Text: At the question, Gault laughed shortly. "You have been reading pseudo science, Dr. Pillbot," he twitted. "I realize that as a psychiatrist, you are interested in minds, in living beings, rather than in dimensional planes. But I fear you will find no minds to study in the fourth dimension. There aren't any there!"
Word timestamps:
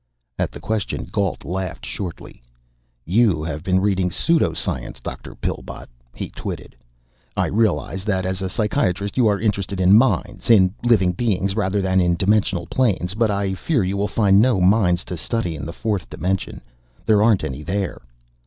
At 0.39 0.51
the 0.51 0.59
question, 0.59 1.05
Gault 1.11 1.45
laughed 1.45 1.85
shortly. 1.85 2.41
"You 3.05 3.43
have 3.43 3.61
been 3.61 3.79
reading 3.79 4.09
pseudo 4.09 4.53
science, 4.53 4.99
Dr. 4.99 5.35
Pillbot," 5.35 5.89
he 6.15 6.29
twitted. 6.29 6.75
"I 7.37 7.45
realize 7.45 8.03
that 8.05 8.25
as 8.25 8.41
a 8.41 8.49
psychiatrist, 8.49 9.15
you 9.15 9.27
are 9.27 9.39
interested 9.39 9.79
in 9.79 9.95
minds, 9.95 10.49
in 10.49 10.73
living 10.83 11.11
beings, 11.11 11.55
rather 11.55 11.83
than 11.83 12.01
in 12.01 12.15
dimensional 12.15 12.65
planes. 12.65 13.13
But 13.13 13.29
I 13.29 13.53
fear 13.53 13.83
you 13.83 13.95
will 13.95 14.07
find 14.07 14.41
no 14.41 14.59
minds 14.59 15.05
to 15.05 15.17
study 15.17 15.55
in 15.55 15.67
the 15.67 15.71
fourth 15.71 16.09
dimension. 16.09 16.61
There 17.05 17.21
aren't 17.21 17.43
any 17.43 17.61
there!" 17.61 18.01